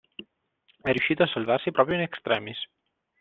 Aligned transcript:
È 0.81 0.89
riuscito 0.89 1.21
a 1.21 1.27
salvarsi 1.27 1.69
proprio 1.69 1.93
in 1.97 2.01
extremis. 2.01 2.57